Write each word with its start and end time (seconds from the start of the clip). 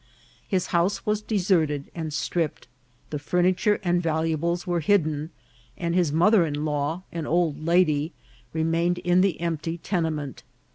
His 0.47 0.65
house 0.73 1.05
was 1.05 1.21
deserted 1.21 1.91
and 1.93 2.11
stripped, 2.11 2.67
the 3.11 3.19
furniture 3.19 3.79
and 3.83 4.01
valuables 4.01 4.65
were 4.65 4.79
hidden, 4.79 5.29
and 5.77 5.93
his 5.93 6.11
mother 6.11 6.43
in 6.43 6.65
law, 6.65 7.03
an 7.11 7.27
old 7.27 7.63
lady, 7.63 8.11
remained 8.51 8.97
in 8.97 9.21
the 9.21 9.39
empty 9.39 9.77
tenement. 9.77 10.41